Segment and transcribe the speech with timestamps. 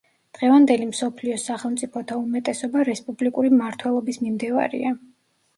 [0.35, 4.97] დღევანდელი მსოფლიოს სახელმწიფოთა უმეტესობა რესპუბლიკური მმართველობის მიმდევარია.